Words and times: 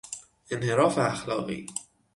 انحراف 0.51 0.97
اخلاقی 0.99 1.65